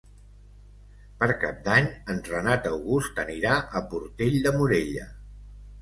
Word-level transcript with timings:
Per 1.19 1.27
Cap 1.43 1.59
d'Any 1.67 1.91
en 2.15 2.23
Renat 2.31 2.67
August 2.73 3.25
anirà 3.27 3.61
a 3.83 3.87
Portell 3.95 4.43
de 4.49 4.59
Morella. 4.61 5.11